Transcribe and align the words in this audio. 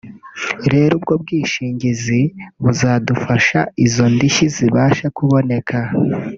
rero 0.71 0.91
ubwo 0.99 1.13
bwishingizi 1.23 2.21
buzadufasha 2.63 3.59
izo 3.85 4.05
ndishyi 4.13 4.45
zibashe 4.55 5.05
kuboneka” 5.17 5.77